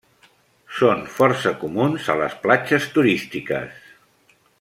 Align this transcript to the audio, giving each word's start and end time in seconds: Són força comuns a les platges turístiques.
Són 0.77 1.03
força 1.17 1.51
comuns 1.63 2.09
a 2.13 2.15
les 2.23 2.39
platges 2.47 2.89
turístiques. 2.95 3.87